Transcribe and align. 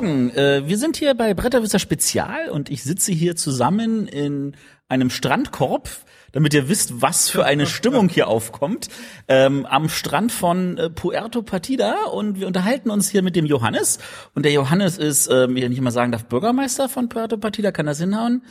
Morgen. 0.00 0.30
Äh, 0.30 0.62
wir 0.64 0.78
sind 0.78 0.96
hier 0.96 1.12
bei 1.14 1.34
Bretterwisser 1.34 1.80
Spezial 1.80 2.50
und 2.50 2.70
ich 2.70 2.84
sitze 2.84 3.10
hier 3.10 3.34
zusammen 3.34 4.06
in 4.06 4.54
einem 4.88 5.10
Strandkorb, 5.10 5.90
damit 6.30 6.54
ihr 6.54 6.68
wisst, 6.68 7.02
was 7.02 7.28
für 7.28 7.44
eine 7.44 7.66
Stimmung 7.66 8.08
hier 8.08 8.28
aufkommt, 8.28 8.90
ähm, 9.26 9.66
am 9.66 9.88
Strand 9.88 10.30
von 10.30 10.78
äh, 10.78 10.88
Puerto 10.88 11.42
Partida 11.42 12.04
und 12.12 12.38
wir 12.38 12.46
unterhalten 12.46 12.90
uns 12.90 13.10
hier 13.10 13.22
mit 13.22 13.34
dem 13.34 13.44
Johannes 13.44 13.98
und 14.36 14.44
der 14.44 14.52
Johannes 14.52 14.98
ist, 14.98 15.28
ähm, 15.32 15.56
wenn 15.56 15.72
ich 15.72 15.80
mal 15.80 15.90
sagen 15.90 16.12
darf, 16.12 16.26
Bürgermeister 16.26 16.88
von 16.88 17.08
Puerto 17.08 17.36
Partida, 17.36 17.72
kann 17.72 17.86
das 17.86 17.98
hinhauen? 17.98 18.42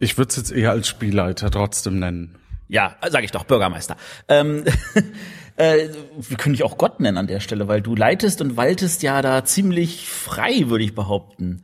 Ich 0.00 0.18
würde 0.18 0.30
es 0.30 0.36
jetzt 0.36 0.50
eher 0.50 0.72
als 0.72 0.88
Spielleiter 0.88 1.52
trotzdem 1.52 2.00
nennen. 2.00 2.34
Ja, 2.66 2.96
sage 3.08 3.24
ich 3.24 3.30
doch, 3.30 3.44
Bürgermeister. 3.44 3.96
Ähm, 4.26 4.64
äh, 5.56 5.88
wir 6.18 6.36
können 6.36 6.54
dich 6.54 6.64
auch 6.64 6.78
Gott 6.78 7.00
nennen 7.00 7.18
an 7.18 7.26
der 7.26 7.40
Stelle, 7.40 7.68
weil 7.68 7.80
du 7.80 7.94
leitest 7.94 8.40
und 8.40 8.56
waltest 8.56 9.02
ja 9.02 9.22
da 9.22 9.44
ziemlich 9.44 10.08
frei, 10.08 10.64
würde 10.68 10.84
ich 10.84 10.94
behaupten. 10.94 11.62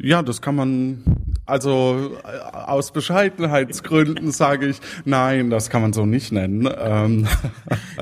Ja, 0.00 0.22
das 0.22 0.40
kann 0.40 0.54
man, 0.54 1.02
also 1.44 2.12
äh, 2.22 2.56
aus 2.56 2.92
Bescheidenheitsgründen 2.92 4.30
sage 4.30 4.68
ich, 4.68 4.80
nein, 5.04 5.50
das 5.50 5.70
kann 5.70 5.82
man 5.82 5.92
so 5.92 6.06
nicht 6.06 6.32
nennen. 6.32 6.68
Ähm. 6.78 7.26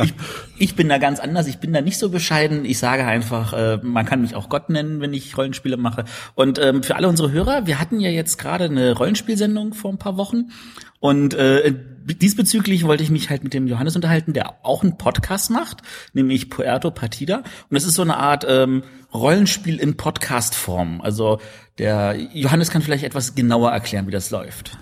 Ich, 0.03 0.13
ich 0.59 0.77
bin 0.77 0.91
da 0.91 0.99
ganz 0.99 1.21
anders, 1.21 1.47
ich 1.47 1.57
bin 1.57 1.73
da 1.73 1.81
nicht 1.81 1.97
so 1.97 2.11
bescheiden. 2.11 2.67
Ich 2.67 2.79
sage 2.79 3.07
einfach, 3.07 3.55
äh, 3.55 3.79
man 3.83 4.05
kann 4.05 4.21
mich 4.21 4.35
auch 4.35 4.51
Gott 4.51 4.69
nennen, 4.69 5.01
wenn 5.01 5.15
ich 5.15 5.39
Rollenspiele 5.39 5.79
mache. 5.79 6.05
Und 6.35 6.59
ähm, 6.59 6.83
für 6.83 6.97
alle 6.97 7.09
unsere 7.09 7.33
Hörer, 7.33 7.67
wir 7.67 7.81
hatten 7.81 7.99
ja 7.99 8.11
jetzt 8.11 8.37
gerade 8.37 8.65
eine 8.65 8.93
Rollenspielsendung 8.93 9.73
vor 9.73 9.91
ein 9.91 9.97
paar 9.97 10.19
Wochen 10.19 10.51
und 11.01 11.33
äh, 11.33 11.75
diesbezüglich 12.15 12.85
wollte 12.85 13.03
ich 13.03 13.11
mich 13.11 13.31
halt 13.31 13.45
mit 13.45 13.55
dem 13.55 13.67
Johannes 13.67 13.97
unterhalten, 13.97 14.33
der 14.33 14.65
auch 14.65 14.83
einen 14.83 14.97
Podcast 14.97 15.51
macht, 15.51 15.83
nämlich 16.13 16.51
Puerto 16.51 16.91
Partida. 16.91 17.43
Und 17.69 17.77
es 17.77 17.85
ist 17.85 17.95
so 17.95 18.03
eine 18.03 18.17
Art 18.17 18.47
ähm, 18.49 18.83
Rollenspiel 19.13 19.79
in 19.79 19.97
Podcast-Form. 19.97 21.01
Also 21.01 21.41
der 21.79 22.17
Johannes 22.33 22.71
kann 22.71 22.83
vielleicht 22.83 23.05
etwas 23.05 23.35
genauer 23.35 23.73
erklären, 23.73 24.07
wie 24.07 24.13
das 24.13 24.31
läuft. 24.31 24.79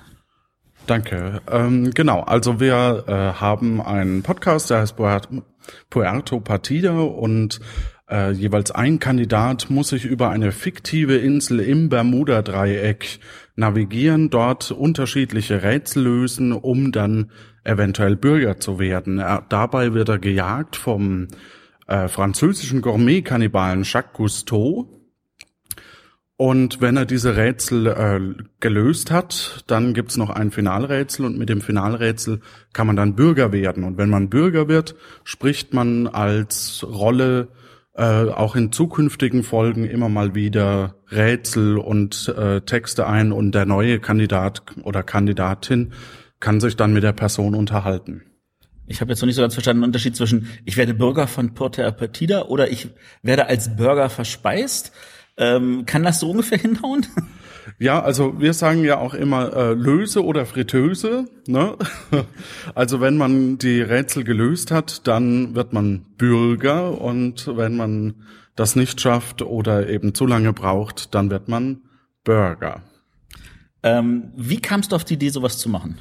Danke. 0.86 1.40
Ähm, 1.50 1.92
genau, 1.94 2.20
also 2.20 2.60
wir 2.60 3.04
äh, 3.06 3.40
haben 3.40 3.80
einen 3.80 4.22
Podcast, 4.22 4.70
der 4.70 4.80
heißt 4.80 4.96
Puerto 4.96 6.40
Partida 6.40 6.98
und 6.98 7.60
äh, 8.10 8.32
jeweils 8.32 8.70
ein 8.70 8.98
Kandidat 8.98 9.70
muss 9.70 9.88
sich 9.88 10.04
über 10.04 10.30
eine 10.30 10.52
fiktive 10.52 11.16
Insel 11.16 11.60
im 11.60 11.88
Bermuda-Dreieck 11.88 13.18
navigieren, 13.56 14.30
dort 14.30 14.70
unterschiedliche 14.70 15.62
Rätsel 15.62 16.04
lösen, 16.04 16.52
um 16.52 16.92
dann 16.92 17.30
eventuell 17.64 18.16
Bürger 18.16 18.60
zu 18.60 18.78
werden. 18.78 19.18
Er, 19.18 19.44
dabei 19.48 19.94
wird 19.94 20.08
er 20.08 20.18
gejagt 20.18 20.76
vom 20.76 21.28
äh, 21.86 22.08
französischen 22.08 22.82
Gourmet-Kannibalen 22.82 23.84
Jacques 23.84 24.12
Cousteau. 24.12 24.90
Und 26.36 26.80
wenn 26.80 26.96
er 26.96 27.06
diese 27.06 27.36
Rätsel 27.36 27.86
äh, 27.86 28.44
gelöst 28.58 29.12
hat, 29.12 29.64
dann 29.68 29.94
gibt's 29.94 30.16
noch 30.16 30.30
ein 30.30 30.50
Finalrätsel 30.50 31.26
und 31.26 31.38
mit 31.38 31.48
dem 31.48 31.60
Finalrätsel 31.60 32.40
kann 32.72 32.88
man 32.88 32.96
dann 32.96 33.14
Bürger 33.14 33.52
werden. 33.52 33.84
Und 33.84 33.98
wenn 33.98 34.10
man 34.10 34.30
Bürger 34.30 34.66
wird, 34.66 34.96
spricht 35.22 35.72
man 35.72 36.08
als 36.08 36.84
Rolle 36.86 37.48
äh, 37.94 38.28
auch 38.28 38.56
in 38.56 38.72
zukünftigen 38.72 39.42
Folgen 39.42 39.84
immer 39.84 40.08
mal 40.08 40.34
wieder 40.34 40.96
Rätsel 41.10 41.78
und 41.78 42.28
äh, 42.36 42.60
Texte 42.62 43.06
ein 43.06 43.32
und 43.32 43.52
der 43.54 43.66
neue 43.66 44.00
Kandidat 44.00 44.62
oder 44.82 45.02
Kandidatin 45.02 45.92
kann 46.40 46.60
sich 46.60 46.76
dann 46.76 46.92
mit 46.92 47.04
der 47.04 47.12
Person 47.12 47.54
unterhalten. 47.54 48.22
Ich 48.86 49.00
habe 49.00 49.12
jetzt 49.12 49.22
noch 49.22 49.26
nicht 49.26 49.36
so 49.36 49.42
ganz 49.42 49.54
verstanden 49.54 49.82
den 49.82 49.88
Unterschied 49.88 50.16
zwischen 50.16 50.48
ich 50.64 50.76
werde 50.76 50.92
Bürger 50.92 51.26
von 51.26 51.54
Porta 51.54 51.90
Partida 51.90 52.42
oder 52.42 52.70
ich 52.70 52.88
werde 53.22 53.46
als 53.46 53.76
Bürger 53.76 54.10
verspeist. 54.10 54.92
Ähm, 55.36 55.86
kann 55.86 56.02
das 56.02 56.20
so 56.20 56.30
ungefähr 56.30 56.58
hinhauen? 56.60 57.06
Ja, 57.78 58.00
also 58.02 58.40
wir 58.40 58.52
sagen 58.52 58.84
ja 58.84 58.98
auch 58.98 59.14
immer 59.14 59.52
äh, 59.52 59.74
Löse 59.74 60.24
oder 60.24 60.46
Fritteuse. 60.46 61.26
Ne? 61.46 61.76
Also 62.74 63.00
wenn 63.00 63.16
man 63.16 63.58
die 63.58 63.80
Rätsel 63.80 64.24
gelöst 64.24 64.70
hat, 64.70 65.06
dann 65.06 65.54
wird 65.54 65.72
man 65.72 66.06
Bürger 66.16 67.00
und 67.00 67.56
wenn 67.56 67.76
man 67.76 68.14
das 68.56 68.76
nicht 68.76 69.00
schafft 69.00 69.42
oder 69.42 69.88
eben 69.88 70.14
zu 70.14 70.26
lange 70.26 70.52
braucht, 70.52 71.14
dann 71.14 71.30
wird 71.30 71.48
man 71.48 71.82
Burger. 72.22 72.82
Ähm, 73.82 74.32
wie 74.36 74.60
kamst 74.60 74.92
du 74.92 74.96
auf 74.96 75.04
die 75.04 75.14
Idee, 75.14 75.28
sowas 75.28 75.58
zu 75.58 75.68
machen? 75.68 75.98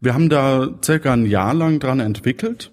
Wir 0.00 0.14
haben 0.14 0.28
da 0.28 0.68
circa 0.82 1.12
ein 1.12 1.26
Jahr 1.26 1.54
lang 1.54 1.78
dran 1.78 2.00
entwickelt. 2.00 2.72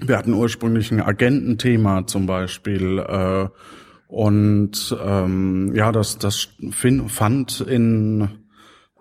Wir 0.00 0.18
hatten 0.18 0.34
ursprünglich 0.34 0.90
ein 0.90 1.00
Agententhema 1.00 2.06
zum 2.06 2.26
Beispiel. 2.26 2.98
Äh, 2.98 3.48
und 4.10 4.96
ähm, 5.00 5.72
ja, 5.72 5.92
das, 5.92 6.18
das 6.18 6.48
fand 7.06 7.60
in 7.60 8.28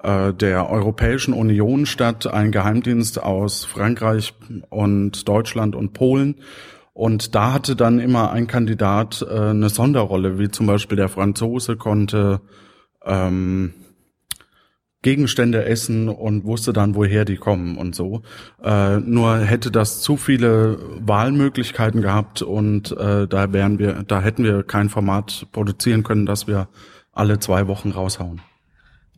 äh, 0.04 0.34
der 0.36 0.70
Europäischen 0.70 1.34
Union 1.34 1.88
statt, 1.88 2.28
ein 2.28 2.52
Geheimdienst 2.52 3.20
aus 3.20 3.66
Frankreich 3.66 4.36
und 4.70 5.28
Deutschland 5.28 5.76
und 5.76 5.94
Polen. 5.94 6.36
Und 6.94 7.34
da 7.34 7.54
hatte 7.54 7.76
dann 7.76 7.98
immer 7.98 8.32
ein 8.32 8.46
Kandidat 8.46 9.26
äh, 9.28 9.50
eine 9.50 9.70
Sonderrolle, 9.70 10.38
wie 10.38 10.50
zum 10.50 10.68
Beispiel 10.68 10.98
der 10.98 11.10
Franzose 11.10 11.76
konnte 11.76 12.42
ähm, 13.04 13.74
Gegenstände 15.02 15.64
essen 15.64 16.10
und 16.10 16.44
wusste 16.44 16.74
dann, 16.74 16.94
woher 16.94 17.24
die 17.24 17.38
kommen 17.38 17.78
und 17.78 17.96
so. 17.96 18.22
Äh, 18.62 18.98
nur 18.98 19.40
hätte 19.40 19.72
das 19.72 20.02
zu 20.02 20.18
viele 20.18 20.78
Wahlmöglichkeiten 21.00 22.02
gehabt 22.02 22.42
und 22.42 22.92
äh, 22.92 23.26
da 23.28 23.54
wären 23.54 23.80
wir, 23.80 24.04
da 24.04 24.22
hätten 24.22 24.44
wir 24.44 24.64
kein 24.64 24.90
Format 24.90 25.48
produzieren 25.54 26.04
können, 26.04 26.26
das 26.26 26.48
wir 26.48 26.68
alle 27.14 27.40
zwei 27.40 27.68
Wochen 27.68 27.92
raushauen. 27.92 28.42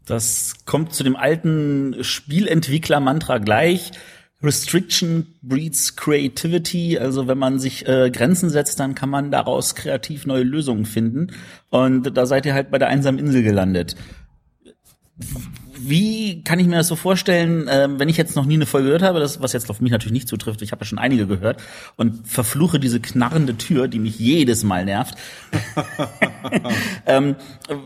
Das 0.06 0.66
kommt 0.66 0.94
zu 0.94 1.04
dem 1.04 1.16
alten 1.16 1.96
Spielentwickler-Mantra 2.04 3.40
gleich. 3.40 3.92
Restriction 4.44 5.28
breeds 5.42 5.96
creativity. 5.96 6.98
Also 6.98 7.28
wenn 7.28 7.38
man 7.38 7.60
sich 7.60 7.88
äh, 7.88 8.10
Grenzen 8.12 8.50
setzt, 8.50 8.80
dann 8.80 8.96
kann 8.96 9.10
man 9.10 9.32
daraus 9.32 9.76
kreativ 9.76 10.26
neue 10.26 10.44
Lösungen 10.44 10.86
finden. 10.86 11.28
Und 11.70 12.16
da 12.18 12.26
seid 12.26 12.46
ihr 12.46 12.54
halt 12.54 12.72
bei 12.72 12.78
der 12.78 12.88
einsamen 12.88 13.20
Insel 13.20 13.44
gelandet 13.44 13.96
wie 15.88 16.44
kann 16.44 16.60
ich 16.60 16.68
mir 16.68 16.78
das 16.78 16.88
so 16.88 16.96
vorstellen, 16.96 17.68
ähm, 17.70 18.00
wenn 18.00 18.10
ich 18.10 18.18
jetzt 18.18 18.36
noch 18.36 18.46
nie 18.46 18.56
eine 18.56 18.66
Folge 18.66 18.88
gehört 18.88 19.02
habe, 19.02 19.20
das, 19.20 19.42
was 19.42 19.54
jetzt 19.54 19.70
auf 19.70 19.82
mich 19.82 19.92
natürlich 19.92 20.14
nicht 20.14 20.28
zutrifft, 20.28 20.62
ich 20.62 20.72
habe 20.72 20.82
ja 20.82 20.86
schon 20.86 21.00
einige 21.00 21.28
gehört 21.28 21.62
und 21.96 22.28
verfluche 22.28 22.80
diese 22.80 23.00
knarrende 23.00 23.58
Tür, 23.58 23.88
die 23.88 24.00
mich 24.00 24.20
jedes 24.20 24.64
Mal 24.64 24.86
nervt. 24.86 25.16
ähm, 27.06 27.36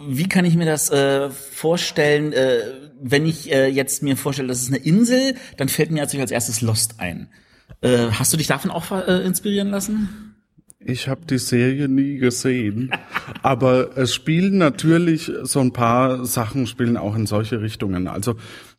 wie 0.07 0.27
kann 0.27 0.45
ich 0.45 0.55
mir 0.55 0.65
das 0.65 0.89
äh, 0.89 1.29
vorstellen, 1.29 2.33
äh, 2.33 2.59
wenn 3.01 3.25
ich 3.25 3.51
äh, 3.51 3.67
jetzt 3.67 4.03
mir 4.03 4.17
vorstelle, 4.17 4.47
das 4.47 4.61
ist 4.61 4.69
eine 4.69 4.77
Insel, 4.77 5.35
dann 5.57 5.69
fällt 5.69 5.91
mir 5.91 6.01
natürlich 6.01 6.21
als 6.21 6.31
erstes 6.31 6.61
Lost 6.61 6.99
ein. 6.99 7.29
Äh, 7.81 8.09
hast 8.11 8.33
du 8.33 8.37
dich 8.37 8.47
davon 8.47 8.71
auch 8.71 8.91
äh, 8.91 9.23
inspirieren 9.25 9.69
lassen? 9.69 10.24
Ich 10.87 11.07
habe 11.07 11.21
die 11.27 11.39
Serie 11.39 11.89
nie 11.89 12.17
gesehen, 12.17 12.91
aber 13.41 13.97
es 13.97 14.13
spielen 14.13 14.59
natürlich 14.59 15.31
so 15.41 15.59
ein 15.59 15.73
paar 15.73 16.25
Sachen 16.25 16.67
spielen 16.67 16.95
auch 16.95 17.15
in 17.15 17.25
solche 17.25 17.59
Richtungen. 17.59 18.07
Also 18.07 18.35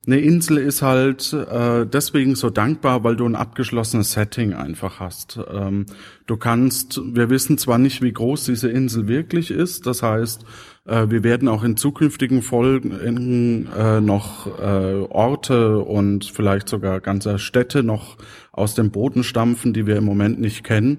eine 0.06 0.20
Insel 0.20 0.58
ist 0.58 0.82
halt 0.82 1.32
äh, 1.32 1.84
deswegen 1.84 2.36
so 2.36 2.48
dankbar, 2.48 3.02
weil 3.02 3.16
du 3.16 3.26
ein 3.26 3.34
abgeschlossenes 3.34 4.12
Setting 4.12 4.54
einfach 4.54 5.00
hast. 5.00 5.40
Ähm, 5.52 5.86
du 6.26 6.36
kannst, 6.36 7.00
wir 7.04 7.28
wissen 7.28 7.58
zwar 7.58 7.78
nicht, 7.78 8.02
wie 8.02 8.12
groß 8.12 8.44
diese 8.44 8.70
Insel 8.70 9.08
wirklich 9.08 9.50
ist, 9.50 9.84
das 9.88 10.04
heißt, 10.04 10.44
äh, 10.84 11.06
wir 11.08 11.24
werden 11.24 11.48
auch 11.48 11.64
in 11.64 11.76
zukünftigen 11.76 12.42
Folgen 12.42 13.66
äh, 13.76 14.00
noch 14.00 14.46
äh, 14.60 14.94
Orte 15.10 15.80
und 15.80 16.24
vielleicht 16.24 16.68
sogar 16.68 17.00
ganze 17.00 17.40
Städte 17.40 17.82
noch 17.82 18.16
aus 18.52 18.76
dem 18.76 18.92
Boden 18.92 19.24
stampfen, 19.24 19.72
die 19.72 19.88
wir 19.88 19.96
im 19.96 20.04
Moment 20.04 20.40
nicht 20.40 20.62
kennen. 20.62 20.98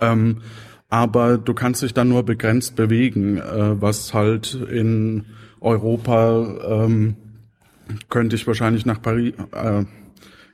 Ähm, 0.00 0.42
aber 0.88 1.38
du 1.38 1.54
kannst 1.54 1.82
dich 1.82 1.94
dann 1.94 2.08
nur 2.08 2.22
begrenzt 2.22 2.76
bewegen, 2.76 3.38
äh, 3.38 3.80
was 3.80 4.12
halt 4.12 4.54
in 4.54 5.24
Europa 5.60 6.84
ähm, 6.84 7.16
könnte 8.08 8.36
ich 8.36 8.46
wahrscheinlich 8.46 8.86
nach 8.86 9.00
Paris, 9.00 9.34
äh, 9.52 9.84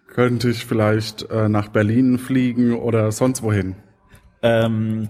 könnte 0.07 0.51
ich 0.51 0.65
vielleicht 0.65 1.31
äh, 1.31 1.49
nach 1.49 1.69
Berlin 1.69 2.19
fliegen 2.19 2.75
oder 2.75 3.13
sonst 3.13 3.43
wohin. 3.43 3.77
Ähm, 4.43 5.09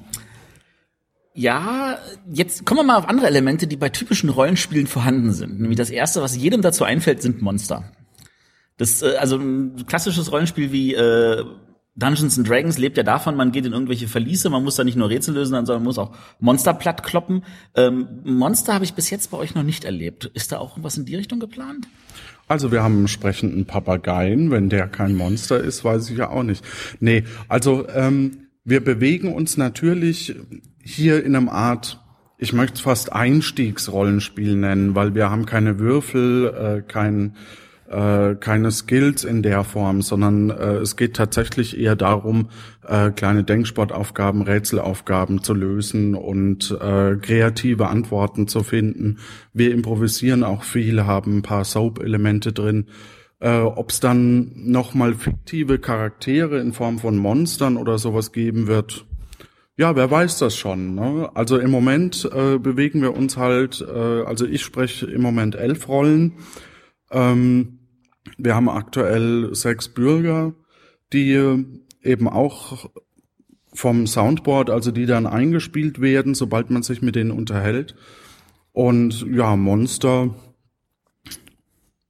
ja, 1.34 1.98
jetzt 2.32 2.66
kommen 2.66 2.80
wir 2.80 2.84
mal 2.84 2.96
auf 2.96 3.08
andere 3.08 3.26
Elemente, 3.26 3.66
die 3.66 3.76
bei 3.76 3.90
typischen 3.90 4.28
Rollenspielen 4.28 4.86
vorhanden 4.86 5.32
sind. 5.32 5.60
Nämlich 5.60 5.78
das 5.78 5.90
erste, 5.90 6.20
was 6.20 6.36
jedem 6.36 6.62
dazu 6.62 6.84
einfällt, 6.84 7.22
sind 7.22 7.42
Monster. 7.42 7.92
Das, 8.76 9.02
äh, 9.02 9.16
also 9.18 9.36
ein 9.36 9.86
klassisches 9.86 10.32
Rollenspiel 10.32 10.72
wie 10.72 10.94
äh, 10.94 11.44
Dungeons 11.98 12.38
and 12.38 12.48
Dragons 12.48 12.78
lebt 12.78 12.96
ja 12.96 13.02
davon, 13.02 13.34
man 13.34 13.50
geht 13.50 13.66
in 13.66 13.72
irgendwelche 13.72 14.06
Verliese, 14.06 14.50
man 14.50 14.62
muss 14.62 14.76
da 14.76 14.84
nicht 14.84 14.96
nur 14.96 15.10
Rätsel 15.10 15.34
lösen, 15.34 15.50
sondern 15.50 15.76
man 15.76 15.84
muss 15.84 15.98
auch 15.98 16.14
Monster 16.38 16.72
platt 16.72 17.02
kloppen. 17.02 17.44
Ähm, 17.74 18.20
Monster 18.24 18.74
habe 18.74 18.84
ich 18.84 18.94
bis 18.94 19.10
jetzt 19.10 19.30
bei 19.30 19.36
euch 19.36 19.54
noch 19.54 19.64
nicht 19.64 19.84
erlebt. 19.84 20.30
Ist 20.34 20.52
da 20.52 20.58
auch 20.58 20.78
was 20.80 20.96
in 20.96 21.06
die 21.06 21.16
Richtung 21.16 21.40
geplant? 21.40 21.88
Also 22.46 22.70
wir 22.72 22.82
haben 22.82 22.98
einen 22.98 23.08
sprechenden 23.08 23.66
Papageien. 23.66 24.50
Wenn 24.50 24.68
der 24.68 24.86
kein 24.86 25.16
Monster 25.16 25.58
ist, 25.58 25.84
weiß 25.84 26.08
ich 26.10 26.18
ja 26.18 26.30
auch 26.30 26.44
nicht. 26.44 26.64
Nee, 27.00 27.24
also 27.48 27.88
ähm, 27.88 28.48
wir 28.64 28.82
bewegen 28.82 29.34
uns 29.34 29.56
natürlich 29.56 30.36
hier 30.82 31.24
in 31.24 31.34
einem 31.34 31.48
Art 31.48 31.98
ich 32.40 32.52
möchte 32.52 32.74
es 32.74 32.80
fast 32.80 33.12
Einstiegsrollenspiel 33.12 34.54
nennen, 34.54 34.94
weil 34.94 35.16
wir 35.16 35.28
haben 35.28 35.44
keine 35.44 35.80
Würfel, 35.80 36.54
äh, 36.54 36.82
kein, 36.88 37.34
äh, 37.88 38.34
keine 38.34 38.70
Skills 38.70 39.24
in 39.24 39.42
der 39.42 39.64
Form, 39.64 40.02
sondern 40.02 40.50
äh, 40.50 40.76
es 40.76 40.96
geht 40.96 41.14
tatsächlich 41.14 41.78
eher 41.78 41.96
darum, 41.96 42.50
äh, 42.86 43.10
kleine 43.10 43.44
Denksportaufgaben, 43.44 44.42
Rätselaufgaben 44.42 45.42
zu 45.42 45.54
lösen 45.54 46.14
und 46.14 46.70
äh, 46.70 47.16
kreative 47.16 47.88
Antworten 47.88 48.46
zu 48.46 48.62
finden. 48.62 49.18
Wir 49.52 49.72
improvisieren 49.72 50.44
auch 50.44 50.64
viel, 50.64 51.04
haben 51.04 51.38
ein 51.38 51.42
paar 51.42 51.64
Soap-Elemente 51.64 52.52
drin. 52.52 52.86
Äh, 53.40 53.60
Ob 53.60 53.90
es 53.90 54.00
dann 54.00 54.52
nochmal 54.54 55.14
fiktive 55.14 55.78
Charaktere 55.78 56.60
in 56.60 56.72
Form 56.72 56.98
von 56.98 57.16
Monstern 57.16 57.76
oder 57.76 57.98
sowas 57.98 58.32
geben 58.32 58.66
wird, 58.66 59.06
ja, 59.78 59.94
wer 59.94 60.10
weiß 60.10 60.38
das 60.38 60.56
schon. 60.56 60.96
Ne? 60.96 61.30
Also 61.34 61.56
im 61.56 61.70
Moment 61.70 62.28
äh, 62.34 62.58
bewegen 62.58 63.00
wir 63.00 63.16
uns 63.16 63.36
halt, 63.36 63.80
äh, 63.80 64.22
also 64.24 64.44
ich 64.44 64.62
spreche 64.62 65.06
im 65.06 65.22
Moment 65.22 65.54
elf 65.54 65.86
Rollen. 65.86 66.32
Ähm, 67.12 67.77
wir 68.36 68.54
haben 68.54 68.68
aktuell 68.68 69.54
sechs 69.54 69.88
Bürger, 69.88 70.54
die 71.12 71.64
eben 72.02 72.28
auch 72.28 72.90
vom 73.72 74.06
Soundboard, 74.06 74.70
also 74.70 74.90
die 74.90 75.06
dann 75.06 75.26
eingespielt 75.26 76.00
werden, 76.00 76.34
sobald 76.34 76.70
man 76.70 76.82
sich 76.82 77.02
mit 77.02 77.14
denen 77.14 77.30
unterhält. 77.30 77.94
Und 78.72 79.26
ja, 79.30 79.56
Monster 79.56 80.34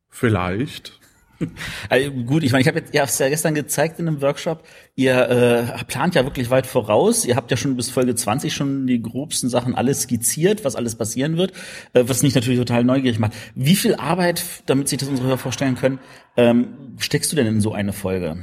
vielleicht. 0.08 0.97
Also 1.88 2.10
gut, 2.10 2.42
ich 2.42 2.52
meine, 2.52 2.62
ich 2.62 2.68
habe 2.68 2.78
jetzt, 2.78 2.94
ihr 2.94 3.00
habt 3.00 3.10
es 3.10 3.18
ja 3.18 3.28
gestern 3.28 3.54
gezeigt 3.54 3.98
in 3.98 4.08
einem 4.08 4.20
Workshop. 4.20 4.64
Ihr 4.96 5.14
äh, 5.28 5.84
plant 5.84 6.14
ja 6.14 6.24
wirklich 6.24 6.50
weit 6.50 6.66
voraus. 6.66 7.24
Ihr 7.24 7.36
habt 7.36 7.50
ja 7.50 7.56
schon 7.56 7.76
bis 7.76 7.90
Folge 7.90 8.14
20 8.14 8.52
schon 8.52 8.86
die 8.86 9.00
grobsten 9.00 9.48
Sachen 9.48 9.74
alles 9.74 10.02
skizziert, 10.02 10.64
was 10.64 10.76
alles 10.76 10.96
passieren 10.96 11.36
wird, 11.36 11.52
äh, 11.92 12.04
was 12.06 12.22
mich 12.22 12.34
natürlich 12.34 12.58
total 12.58 12.84
neugierig 12.84 13.18
macht. 13.18 13.32
Wie 13.54 13.76
viel 13.76 13.94
Arbeit, 13.94 14.42
damit 14.66 14.88
sich 14.88 14.98
das 14.98 15.08
unsere 15.08 15.28
Hörer 15.28 15.38
vorstellen 15.38 15.76
können, 15.76 15.98
ähm, 16.36 16.68
steckst 16.98 17.32
du 17.32 17.36
denn 17.36 17.46
in 17.46 17.60
so 17.60 17.72
eine 17.72 17.92
Folge? 17.92 18.36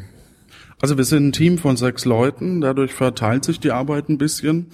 Also 0.81 0.97
wir 0.97 1.05
sind 1.05 1.27
ein 1.27 1.31
Team 1.31 1.57
von 1.57 1.77
sechs 1.77 2.05
Leuten, 2.05 2.61
dadurch 2.61 2.93
verteilt 2.93 3.45
sich 3.45 3.59
die 3.59 3.71
Arbeit 3.71 4.09
ein 4.09 4.17
bisschen. 4.17 4.67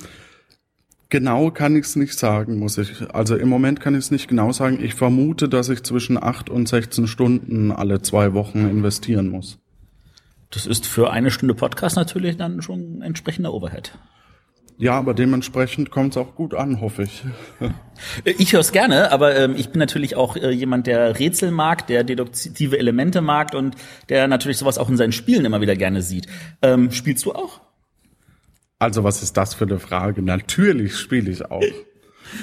Genau 1.12 1.52
kann 1.52 1.76
ich 1.76 1.84
es 1.84 1.98
nicht 1.98 2.18
sagen, 2.18 2.58
muss 2.58 2.78
ich. 2.78 3.14
Also 3.14 3.36
im 3.36 3.50
Moment 3.50 3.82
kann 3.82 3.96
ich 3.96 4.00
es 4.00 4.12
nicht 4.12 4.30
genau 4.30 4.54
sagen. 4.54 4.80
Ich 4.82 4.96
vermute, 4.96 5.50
dass 5.50 5.68
ich 5.68 5.84
zwischen 5.84 6.18
acht 6.18 6.50
und 6.50 6.70
16 6.70 7.06
Stunden 7.06 7.70
alle 7.70 8.02
zwei 8.02 8.34
Wochen 8.34 8.60
investieren 8.60 9.28
muss. 9.28 9.60
Das 10.52 10.66
ist 10.66 10.88
für 10.88 11.12
eine 11.12 11.30
Stunde 11.30 11.54
Podcast 11.54 11.98
natürlich 11.98 12.38
dann 12.38 12.62
schon 12.62 13.00
ein 13.00 13.02
entsprechender 13.02 13.54
Overhead. 13.54 13.92
Ja, 14.78 14.94
aber 14.94 15.14
dementsprechend 15.14 15.92
kommt 15.92 16.14
es 16.14 16.18
auch 16.18 16.34
gut 16.34 16.54
an, 16.54 16.80
hoffe 16.80 17.04
ich. 17.04 17.24
Ich 18.24 18.54
höre 18.54 18.62
es 18.62 18.72
gerne, 18.72 19.12
aber 19.12 19.36
ähm, 19.36 19.54
ich 19.56 19.70
bin 19.70 19.78
natürlich 19.78 20.16
auch 20.16 20.36
äh, 20.36 20.50
jemand, 20.50 20.88
der 20.88 21.20
Rätsel 21.20 21.52
mag, 21.52 21.86
der 21.86 22.04
deduktive 22.04 22.80
Elemente 22.80 23.22
mag 23.22 23.54
und 23.54 23.76
der 24.10 24.28
natürlich 24.28 24.58
sowas 24.58 24.80
auch 24.80 24.90
in 24.90 24.98
seinen 24.98 25.12
Spielen 25.12 25.46
immer 25.46 25.62
wieder 25.62 25.76
gerne 25.76 26.02
sieht. 26.02 26.26
Ähm, 26.64 26.90
spielst 26.90 27.26
du 27.26 27.34
auch? 27.34 27.62
Also 28.82 29.04
was 29.04 29.22
ist 29.22 29.38
das 29.38 29.54
für 29.54 29.66
eine 29.66 29.78
Frage? 29.78 30.24
Natürlich 30.24 30.98
spiele 30.98 31.30
ich 31.30 31.46
auch. 31.46 31.62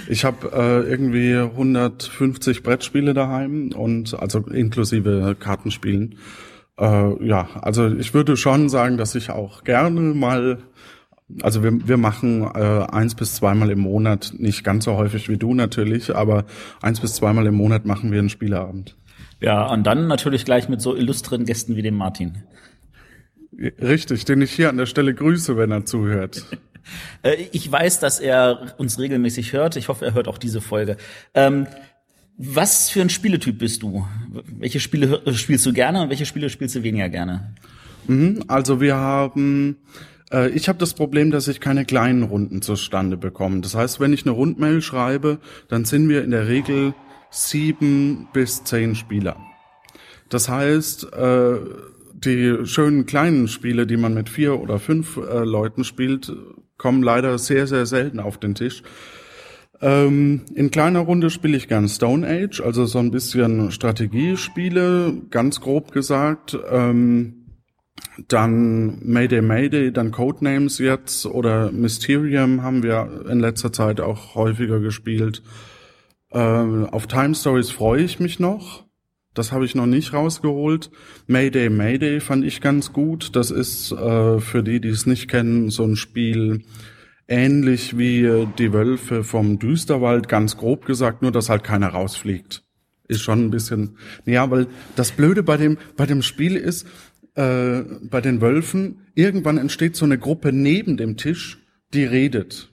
Ich 0.08 0.25
habe 0.25 0.52
äh, 0.55 0.88
irgendwie 0.88 1.35
150 1.35 2.62
Brettspiele 2.62 3.12
daheim 3.12 3.73
und 3.73 4.17
also 4.17 4.46
inklusive 4.46 5.35
Kartenspielen. 5.37 6.14
Äh, 6.79 7.26
ja, 7.26 7.49
also 7.61 7.88
ich 7.88 8.14
würde 8.14 8.37
schon 8.37 8.69
sagen, 8.69 8.99
dass 8.99 9.17
ich 9.17 9.31
auch 9.31 9.64
gerne 9.64 10.00
mal, 10.00 10.58
also 11.43 11.64
wir, 11.64 11.88
wir 11.88 11.96
machen 11.96 12.43
äh, 12.43 12.87
eins 12.88 13.17
bis 13.17 13.34
zweimal 13.34 13.70
im 13.70 13.81
Monat, 13.81 14.32
nicht 14.38 14.62
ganz 14.62 14.84
so 14.84 14.94
häufig 14.94 15.29
wie 15.29 15.38
du 15.38 15.55
natürlich, 15.55 16.14
aber 16.14 16.44
eins 16.81 17.00
bis 17.00 17.14
zweimal 17.14 17.49
im 17.49 17.55
Monat 17.56 17.84
machen 17.84 18.12
wir 18.12 18.20
einen 18.20 18.29
Spieleabend. 18.29 18.94
Ja, 19.41 19.67
und 19.73 19.88
dann 19.88 20.06
natürlich 20.06 20.44
gleich 20.44 20.69
mit 20.69 20.81
so 20.81 20.94
illustren 20.94 21.46
Gästen 21.46 21.75
wie 21.75 21.82
dem 21.82 21.96
Martin. 21.96 22.44
Richtig, 23.58 24.25
den 24.25 24.40
ich 24.40 24.52
hier 24.52 24.69
an 24.69 24.76
der 24.76 24.87
Stelle 24.87 25.14
grüße, 25.14 25.56
wenn 25.56 25.70
er 25.70 25.84
zuhört. 25.84 26.44
Äh, 27.22 27.49
ich 27.52 27.70
weiß, 27.70 28.00
dass 28.00 28.19
er 28.19 28.75
uns 28.78 28.99
regelmäßig 28.99 29.52
hört. 29.52 29.76
Ich 29.76 29.88
hoffe, 29.88 30.06
er 30.06 30.14
hört 30.14 30.26
auch 30.26 30.38
diese 30.38 30.62
Folge. 30.62 30.96
Ähm, 31.34 31.66
was 32.38 32.88
für 32.88 33.02
ein 33.02 33.10
Spieletyp 33.10 33.58
bist 33.58 33.82
du? 33.82 34.06
Welche 34.31 34.81
Spiele 34.81 35.20
spielst 35.34 35.66
du 35.66 35.75
gerne 35.75 36.00
und 36.00 36.08
welche 36.08 36.25
Spiele 36.25 36.49
spielst 36.49 36.76
du 36.76 36.82
weniger 36.82 37.10
gerne? 37.10 37.52
Mhm, 38.06 38.44
also 38.49 38.81
wir 38.81 38.96
haben, 38.96 39.76
äh, 40.32 40.49
ich 40.49 40.70
habe 40.70 40.78
das 40.78 40.94
Problem, 40.94 41.31
dass 41.31 41.46
ich 41.46 41.60
keine 41.60 41.84
kleinen 41.84 42.22
Runden 42.22 42.62
zustande 42.62 43.19
bekomme. 43.19 43.60
Das 43.60 43.75
heißt, 43.75 44.00
wenn 44.00 44.14
ich 44.14 44.22
eine 44.22 44.31
Rundmail 44.31 44.81
schreibe, 44.81 45.40
dann 45.69 45.84
sind 45.84 46.08
wir 46.08 46.25
in 46.25 46.31
der 46.31 46.49
Regel 46.49 46.94
sieben 47.31 48.28
bis 48.32 48.64
zehn 48.64 48.94
Spieler. 48.94 49.37
Das 50.31 50.49
heißt, 50.49 51.12
äh, 51.12 51.56
die 52.25 52.67
schönen 52.67 53.06
kleinen 53.06 53.49
Spiele, 53.49 53.87
die 53.87 53.97
man 53.97 54.15
mit 54.15 54.29
vier 54.29 54.61
oder 54.61 54.79
fünf 54.79 55.17
äh, 55.17 55.44
Leuten 55.44 55.85
spielt, 55.85 56.32
kommen 56.76 57.03
leider 57.03 57.38
sehr, 57.38 57.67
sehr 57.67 57.87
selten 57.87 58.20
auf 58.20 58.38
den 58.38 58.55
Tisch. 58.55 58.82
Ähm, 59.81 60.43
in 60.55 60.70
kleiner 60.70 61.00
Runde 61.00 61.31
spiele 61.31 61.56
ich 61.56 61.69
gern 61.69 61.88
Stone 61.88 62.26
Age, 62.26 62.61
also 62.61 62.85
so 62.87 62.99
ein 62.99 63.11
bisschen 63.11 63.70
Strategiespiele, 63.70 65.23
ganz 65.31 65.61
grob 65.61 65.93
gesagt. 65.93 66.59
Ähm, 66.70 67.35
dann 68.26 68.99
Mayday 69.05 69.43
Mayday, 69.43 69.93
dann 69.93 70.11
Codenames 70.11 70.79
jetzt 70.79 71.26
oder 71.26 71.70
Mysterium 71.70 72.62
haben 72.62 72.82
wir 72.82 73.26
in 73.29 73.38
letzter 73.38 73.73
Zeit 73.73 74.00
auch 74.00 74.35
häufiger 74.35 74.81
gespielt. 74.81 75.43
Ähm, 76.32 76.87
auf 76.87 77.06
Time 77.06 77.35
Stories 77.35 77.70
freue 77.70 78.03
ich 78.03 78.19
mich 78.19 78.41
noch. 78.41 78.88
Das 79.34 79.52
habe 79.52 79.64
ich 79.64 79.75
noch 79.75 79.86
nicht 79.86 80.12
rausgeholt. 80.12 80.90
Mayday 81.26 81.70
Mayday 81.70 82.20
fand 82.20 82.44
ich 82.44 82.60
ganz 82.60 82.92
gut. 82.92 83.36
Das 83.36 83.50
ist 83.50 83.92
äh, 83.92 84.40
für 84.40 84.62
die, 84.62 84.80
die 84.80 84.88
es 84.88 85.06
nicht 85.06 85.28
kennen, 85.28 85.70
so 85.70 85.84
ein 85.84 85.96
Spiel 85.96 86.64
ähnlich 87.28 87.96
wie 87.98 88.25
äh, 88.25 88.46
die 88.58 88.72
Wölfe 88.72 89.22
vom 89.22 89.58
Düsterwald, 89.58 90.28
ganz 90.28 90.56
grob 90.56 90.86
gesagt, 90.86 91.22
nur 91.22 91.30
dass 91.30 91.50
halt 91.50 91.62
keiner 91.62 91.88
rausfliegt. 91.88 92.64
Ist 93.06 93.22
schon 93.22 93.46
ein 93.46 93.50
bisschen, 93.50 93.96
ja, 94.26 94.50
weil 94.50 94.67
das 94.96 95.12
Blöde 95.12 95.43
bei 95.43 95.56
dem 95.56 95.79
bei 95.96 96.06
dem 96.06 96.22
Spiel 96.22 96.56
ist, 96.56 96.86
äh, 97.34 97.82
bei 98.03 98.20
den 98.20 98.41
Wölfen 98.41 99.06
irgendwann 99.14 99.58
entsteht 99.58 99.96
so 99.96 100.05
eine 100.05 100.19
Gruppe 100.19 100.53
neben 100.53 100.96
dem 100.96 101.17
Tisch, 101.17 101.58
die 101.94 102.05
redet. 102.05 102.70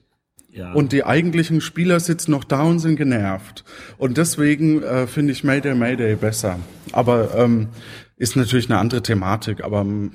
Ja. 0.56 0.72
Und 0.72 0.92
die 0.92 1.04
eigentlichen 1.04 1.60
Spieler 1.60 2.00
sitzen 2.00 2.30
noch 2.30 2.42
da 2.42 2.62
und 2.62 2.78
sind 2.78 2.96
genervt. 2.96 3.62
Und 3.98 4.16
deswegen 4.16 4.82
äh, 4.82 5.06
finde 5.06 5.32
ich 5.32 5.44
Mayday 5.44 5.74
Mayday 5.74 6.16
besser. 6.16 6.58
Aber 6.92 7.34
ähm, 7.36 7.68
ist 8.16 8.36
natürlich 8.36 8.70
eine 8.70 8.78
andere 8.78 9.02
Thematik, 9.02 9.62
aber 9.62 9.82
ähm, 9.82 10.12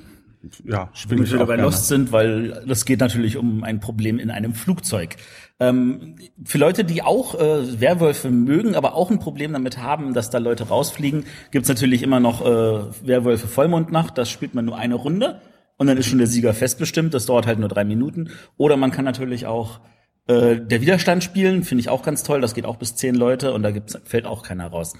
ja, 0.65 0.89
spiele 0.93 1.23
ich 1.23 1.35
auch 1.35 1.41
bei 1.41 1.57
gerne. 1.57 1.61
Lost 1.61 1.87
sind, 1.87 2.11
weil 2.11 2.63
das 2.65 2.85
geht 2.85 3.01
natürlich 3.01 3.37
um 3.37 3.63
ein 3.63 3.79
Problem 3.79 4.17
in 4.17 4.31
einem 4.31 4.55
Flugzeug. 4.55 5.17
Ähm, 5.59 6.15
für 6.43 6.57
Leute, 6.57 6.83
die 6.83 7.03
auch 7.03 7.35
äh, 7.35 7.79
Werwölfe 7.79 8.31
mögen, 8.31 8.73
aber 8.73 8.95
auch 8.95 9.11
ein 9.11 9.19
Problem 9.19 9.53
damit 9.53 9.77
haben, 9.77 10.15
dass 10.15 10.31
da 10.31 10.39
Leute 10.39 10.69
rausfliegen, 10.69 11.25
gibt's 11.51 11.69
natürlich 11.69 12.01
immer 12.01 12.19
noch 12.19 12.41
äh, 12.43 13.07
Werwölfe 13.07 13.47
Vollmondnacht. 13.47 14.17
Das 14.17 14.31
spielt 14.31 14.55
man 14.55 14.65
nur 14.65 14.75
eine 14.79 14.95
Runde 14.95 15.39
und 15.77 15.85
dann 15.85 15.97
ist 15.97 16.07
schon 16.07 16.17
der 16.17 16.25
Sieger 16.25 16.55
festbestimmt. 16.55 17.13
Das 17.13 17.27
dauert 17.27 17.45
halt 17.45 17.59
nur 17.59 17.69
drei 17.69 17.83
Minuten. 17.83 18.31
Oder 18.57 18.75
man 18.75 18.89
kann 18.89 19.05
natürlich 19.05 19.45
auch 19.45 19.81
äh, 20.27 20.57
der 20.57 20.81
Widerstand 20.81 21.23
spielen, 21.23 21.63
finde 21.63 21.81
ich 21.81 21.89
auch 21.89 22.03
ganz 22.03 22.23
toll. 22.23 22.41
Das 22.41 22.53
geht 22.53 22.65
auch 22.65 22.77
bis 22.77 22.95
zehn 22.95 23.15
Leute 23.15 23.53
und 23.53 23.63
da 23.63 23.71
gibt's, 23.71 23.97
fällt 24.05 24.25
auch 24.25 24.43
keiner 24.43 24.67
raus. 24.67 24.93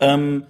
Ähm, 0.00 0.44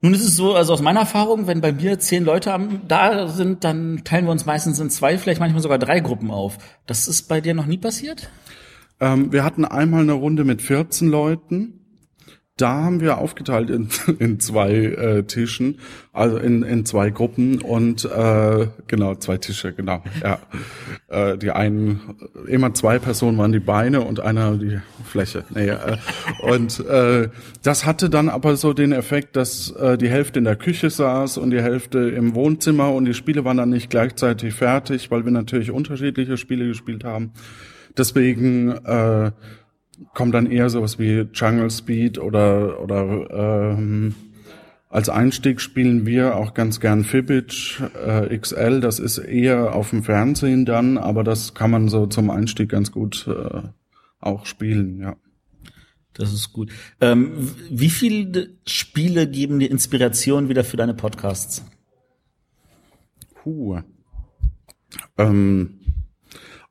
nun 0.00 0.14
ist 0.14 0.24
es 0.24 0.34
so, 0.34 0.54
also 0.54 0.72
aus 0.72 0.82
meiner 0.82 1.00
Erfahrung, 1.00 1.46
wenn 1.46 1.60
bei 1.60 1.72
mir 1.72 1.98
zehn 2.00 2.24
Leute 2.24 2.58
da 2.88 3.28
sind, 3.28 3.62
dann 3.62 4.02
teilen 4.04 4.24
wir 4.24 4.32
uns 4.32 4.46
meistens 4.46 4.80
in 4.80 4.90
zwei, 4.90 5.16
vielleicht 5.16 5.38
manchmal 5.38 5.62
sogar 5.62 5.78
drei 5.78 6.00
Gruppen 6.00 6.32
auf. 6.32 6.58
Das 6.86 7.06
ist 7.06 7.28
bei 7.28 7.40
dir 7.40 7.54
noch 7.54 7.66
nie 7.66 7.78
passiert? 7.78 8.28
Ähm, 8.98 9.32
wir 9.32 9.44
hatten 9.44 9.64
einmal 9.64 10.02
eine 10.02 10.14
Runde 10.14 10.44
mit 10.44 10.60
14 10.60 11.08
Leuten 11.08 11.81
da 12.56 12.82
haben 12.82 13.00
wir 13.00 13.18
aufgeteilt 13.18 13.70
in, 13.70 13.88
in 14.18 14.38
zwei 14.38 14.72
äh, 14.72 15.22
Tischen, 15.24 15.78
also 16.12 16.36
in, 16.36 16.62
in 16.62 16.84
zwei 16.84 17.10
Gruppen 17.10 17.60
und 17.60 18.04
äh, 18.04 18.68
genau, 18.86 19.14
zwei 19.14 19.38
Tische, 19.38 19.72
genau. 19.72 20.02
Ja. 20.22 20.38
Äh, 21.08 21.38
die 21.38 21.50
einen, 21.50 22.00
immer 22.46 22.74
zwei 22.74 22.98
Personen 22.98 23.38
waren 23.38 23.52
die 23.52 23.60
Beine 23.60 24.02
und 24.02 24.20
einer 24.20 24.56
die 24.56 24.80
Fläche. 25.04 25.44
Nee, 25.50 25.68
äh, 25.68 25.96
und 26.42 26.80
äh, 26.86 27.30
das 27.62 27.86
hatte 27.86 28.10
dann 28.10 28.28
aber 28.28 28.56
so 28.56 28.74
den 28.74 28.92
Effekt, 28.92 29.36
dass 29.36 29.70
äh, 29.70 29.96
die 29.96 30.10
Hälfte 30.10 30.38
in 30.38 30.44
der 30.44 30.56
Küche 30.56 30.90
saß 30.90 31.38
und 31.38 31.50
die 31.50 31.62
Hälfte 31.62 32.10
im 32.10 32.34
Wohnzimmer 32.34 32.92
und 32.92 33.06
die 33.06 33.14
Spiele 33.14 33.44
waren 33.44 33.56
dann 33.56 33.70
nicht 33.70 33.88
gleichzeitig 33.88 34.54
fertig, 34.54 35.10
weil 35.10 35.24
wir 35.24 35.32
natürlich 35.32 35.70
unterschiedliche 35.70 36.36
Spiele 36.36 36.66
gespielt 36.66 37.04
haben. 37.04 37.32
Deswegen 37.96 38.70
äh, 38.70 39.32
kommt 40.14 40.34
dann 40.34 40.46
eher 40.46 40.70
sowas 40.70 40.98
wie 40.98 41.26
Jungle 41.32 41.70
Speed 41.70 42.18
oder 42.18 42.80
oder 42.80 43.74
ähm, 43.76 44.14
als 44.88 45.08
Einstieg 45.08 45.60
spielen 45.62 46.04
wir 46.04 46.36
auch 46.36 46.52
ganz 46.52 46.78
gern 46.78 47.04
Fibbage 47.04 47.80
äh, 48.06 48.36
XL. 48.36 48.80
Das 48.80 48.98
ist 48.98 49.16
eher 49.16 49.74
auf 49.74 49.88
dem 49.88 50.02
Fernsehen 50.02 50.66
dann, 50.66 50.98
aber 50.98 51.24
das 51.24 51.54
kann 51.54 51.70
man 51.70 51.88
so 51.88 52.06
zum 52.06 52.28
Einstieg 52.28 52.68
ganz 52.68 52.92
gut 52.92 53.26
äh, 53.26 53.62
auch 54.20 54.44
spielen, 54.44 55.00
ja. 55.00 55.16
Das 56.12 56.32
ist 56.34 56.52
gut. 56.52 56.70
Ähm, 57.00 57.50
wie 57.70 57.88
viele 57.88 58.50
Spiele 58.66 59.26
geben 59.26 59.58
dir 59.58 59.70
Inspiration 59.70 60.50
wieder 60.50 60.62
für 60.62 60.76
deine 60.76 60.92
Podcasts? 60.92 61.64
Puh. 63.34 63.80
Ähm, 65.16 65.80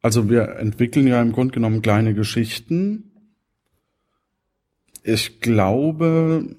also 0.03 0.29
wir 0.29 0.57
entwickeln 0.57 1.07
ja 1.07 1.21
im 1.21 1.31
Grunde 1.31 1.53
genommen 1.53 1.81
kleine 1.81 2.13
Geschichten. 2.13 3.10
Ich 5.03 5.39
glaube, 5.39 6.55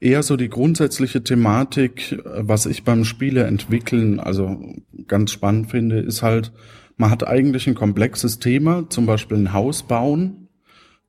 eher 0.00 0.22
so 0.22 0.36
die 0.36 0.48
grundsätzliche 0.48 1.22
Thematik, 1.22 2.20
was 2.24 2.66
ich 2.66 2.84
beim 2.84 3.04
Spiele 3.04 3.44
entwickeln, 3.44 4.20
also 4.20 4.60
ganz 5.06 5.30
spannend 5.30 5.70
finde, 5.70 6.00
ist 6.00 6.22
halt, 6.22 6.52
man 6.96 7.10
hat 7.10 7.26
eigentlich 7.26 7.66
ein 7.66 7.74
komplexes 7.74 8.38
Thema, 8.38 8.88
zum 8.90 9.06
Beispiel 9.06 9.38
ein 9.38 9.52
Haus 9.52 9.84
bauen, 9.84 10.48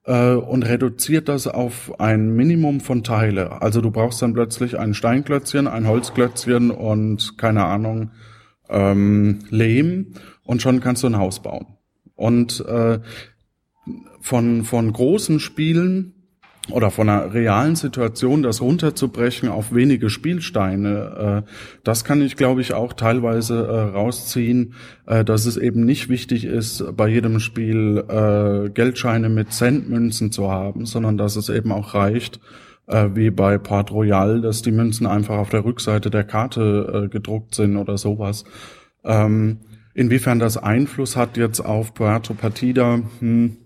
äh, 0.05 0.33
und 0.33 0.63
reduziert 0.63 1.29
das 1.29 1.47
auf 1.47 1.99
ein 1.99 2.35
Minimum 2.35 2.81
von 2.81 3.03
Teile. 3.03 3.61
Also 3.61 3.81
du 3.81 3.91
brauchst 3.91 4.21
dann 4.21 4.33
plötzlich 4.33 4.77
ein 4.77 4.93
Steinklötzchen, 4.93 5.67
ein 5.67 5.87
Holzklötzchen 5.87 6.71
und 6.71 7.37
keine 7.37 7.65
Ahnung, 7.65 8.11
ähm, 8.69 9.39
Lehm 9.49 10.13
und 10.43 10.61
schon 10.61 10.79
kannst 10.79 11.03
du 11.03 11.07
ein 11.07 11.17
Haus 11.17 11.41
bauen. 11.41 11.67
Und 12.15 12.63
äh, 12.65 12.99
von, 14.21 14.63
von 14.63 14.91
großen 14.91 15.39
Spielen 15.39 16.13
oder 16.71 16.91
von 16.91 17.09
einer 17.09 17.33
realen 17.33 17.75
Situation, 17.75 18.41
das 18.41 18.61
runterzubrechen 18.61 19.49
auf 19.49 19.73
wenige 19.73 20.09
Spielsteine, 20.09 21.43
äh, 21.45 21.49
das 21.83 22.05
kann 22.05 22.21
ich, 22.21 22.37
glaube 22.37 22.61
ich, 22.61 22.73
auch 22.73 22.93
teilweise 22.93 23.65
äh, 23.67 23.81
rausziehen, 23.95 24.73
äh, 25.05 25.25
dass 25.25 25.45
es 25.45 25.57
eben 25.57 25.85
nicht 25.85 26.07
wichtig 26.07 26.45
ist, 26.45 26.85
bei 26.95 27.09
jedem 27.09 27.39
Spiel 27.39 28.03
Geldscheine 28.73 29.29
mit 29.29 29.51
Centmünzen 29.51 30.31
zu 30.31 30.49
haben, 30.49 30.85
sondern 30.85 31.17
dass 31.17 31.35
es 31.35 31.49
eben 31.49 31.71
auch 31.71 31.93
reicht, 31.93 32.39
wie 32.87 33.29
bei 33.29 33.57
Port 33.57 33.91
Royal, 33.91 34.41
dass 34.41 34.61
die 34.61 34.71
Münzen 34.71 35.07
einfach 35.07 35.37
auf 35.37 35.49
der 35.49 35.63
Rückseite 35.63 36.09
der 36.09 36.23
Karte 36.23 37.07
gedruckt 37.11 37.55
sind 37.55 37.77
oder 37.77 37.97
sowas. 37.97 38.43
Ähm, 39.03 39.59
inwiefern 39.93 40.39
das 40.39 40.57
Einfluss 40.57 41.15
hat 41.15 41.37
jetzt 41.37 41.61
auf 41.61 41.93
Puerto 41.93 42.33
Partida, 42.33 42.99
hm, 43.19 43.57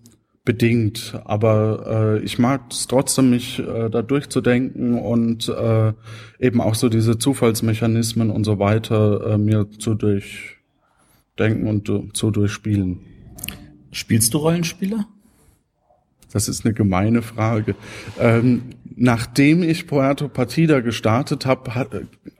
bedingt. 0.47 1.19
Aber 1.25 2.15
äh, 2.15 2.23
ich 2.23 2.39
mag 2.39 2.71
es 2.71 2.87
trotzdem, 2.87 3.31
mich 3.31 3.59
äh, 3.59 3.89
da 3.89 4.01
durchzudenken 4.01 4.97
und 4.97 5.49
äh, 5.49 5.91
eben 6.39 6.61
auch 6.61 6.73
so 6.73 6.87
diese 6.87 7.19
Zufallsmechanismen 7.19 8.31
und 8.31 8.45
so 8.45 8.57
weiter 8.57 9.33
äh, 9.33 9.37
mir 9.37 9.69
zu 9.77 9.93
durchdenken 9.93 11.67
und 11.67 11.89
uh, 11.89 12.07
zu 12.13 12.31
durchspielen. 12.31 12.99
Spielst 13.91 14.33
du 14.33 14.37
Rollenspiele? 14.37 15.05
Das 16.31 16.47
ist 16.47 16.65
eine 16.65 16.73
gemeine 16.73 17.21
Frage. 17.21 17.75
Ähm, 18.17 18.61
nachdem 18.95 19.63
ich 19.63 19.85
Puerto 19.85 20.29
Partida 20.29 20.79
gestartet 20.79 21.45
habe, 21.45 21.75
ha, 21.75 21.85